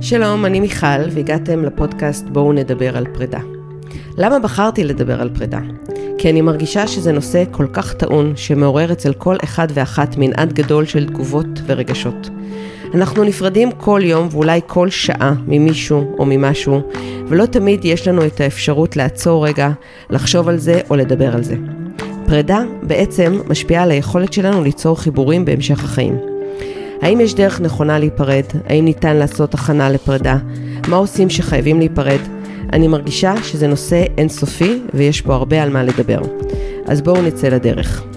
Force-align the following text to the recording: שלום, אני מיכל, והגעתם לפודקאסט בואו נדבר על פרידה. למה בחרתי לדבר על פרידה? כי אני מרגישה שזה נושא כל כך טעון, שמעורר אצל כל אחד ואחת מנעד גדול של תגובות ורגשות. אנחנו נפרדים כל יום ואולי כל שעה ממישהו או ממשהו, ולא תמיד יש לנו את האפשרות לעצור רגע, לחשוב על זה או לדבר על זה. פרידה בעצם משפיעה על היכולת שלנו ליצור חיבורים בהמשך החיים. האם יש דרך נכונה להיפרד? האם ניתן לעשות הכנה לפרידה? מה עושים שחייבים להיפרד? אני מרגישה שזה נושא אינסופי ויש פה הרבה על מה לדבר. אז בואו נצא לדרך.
שלום, 0.00 0.46
אני 0.46 0.60
מיכל, 0.60 1.10
והגעתם 1.10 1.64
לפודקאסט 1.64 2.24
בואו 2.28 2.52
נדבר 2.52 2.96
על 2.96 3.06
פרידה. 3.14 3.40
למה 4.18 4.38
בחרתי 4.38 4.84
לדבר 4.84 5.20
על 5.20 5.30
פרידה? 5.34 5.60
כי 6.18 6.30
אני 6.30 6.40
מרגישה 6.40 6.86
שזה 6.86 7.12
נושא 7.12 7.44
כל 7.50 7.66
כך 7.72 7.94
טעון, 7.94 8.32
שמעורר 8.36 8.92
אצל 8.92 9.12
כל 9.12 9.36
אחד 9.44 9.66
ואחת 9.74 10.16
מנעד 10.18 10.52
גדול 10.52 10.84
של 10.84 11.06
תגובות 11.06 11.46
ורגשות. 11.66 12.28
אנחנו 12.94 13.24
נפרדים 13.24 13.70
כל 13.72 14.00
יום 14.04 14.28
ואולי 14.30 14.60
כל 14.66 14.90
שעה 14.90 15.34
ממישהו 15.46 16.16
או 16.18 16.24
ממשהו, 16.26 16.82
ולא 17.28 17.46
תמיד 17.46 17.84
יש 17.84 18.08
לנו 18.08 18.26
את 18.26 18.40
האפשרות 18.40 18.96
לעצור 18.96 19.46
רגע, 19.46 19.70
לחשוב 20.10 20.48
על 20.48 20.58
זה 20.58 20.80
או 20.90 20.96
לדבר 20.96 21.34
על 21.34 21.42
זה. 21.42 21.56
פרידה 22.26 22.62
בעצם 22.82 23.40
משפיעה 23.48 23.82
על 23.82 23.90
היכולת 23.90 24.32
שלנו 24.32 24.62
ליצור 24.62 25.00
חיבורים 25.00 25.44
בהמשך 25.44 25.84
החיים. 25.84 26.31
האם 27.02 27.20
יש 27.20 27.34
דרך 27.34 27.60
נכונה 27.60 27.98
להיפרד? 27.98 28.44
האם 28.68 28.84
ניתן 28.84 29.16
לעשות 29.16 29.54
הכנה 29.54 29.90
לפרידה? 29.90 30.36
מה 30.88 30.96
עושים 30.96 31.30
שחייבים 31.30 31.78
להיפרד? 31.78 32.20
אני 32.72 32.88
מרגישה 32.88 33.34
שזה 33.42 33.66
נושא 33.66 34.04
אינסופי 34.18 34.82
ויש 34.94 35.20
פה 35.20 35.34
הרבה 35.34 35.62
על 35.62 35.70
מה 35.70 35.82
לדבר. 35.82 36.20
אז 36.86 37.02
בואו 37.02 37.22
נצא 37.22 37.48
לדרך. 37.48 38.11